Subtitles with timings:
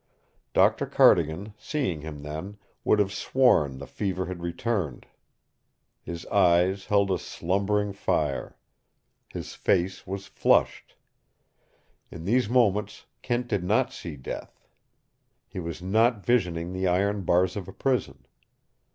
[0.55, 5.05] Doctor Cardigan, seeing him then, would have sworn the fever had returned.
[6.01, 8.57] His eyes held a slumbering fire.
[9.29, 10.95] His face was flushed.
[12.09, 14.65] In these moments Kent did not see death.
[15.47, 18.25] He was not visioning the iron bars of a prison.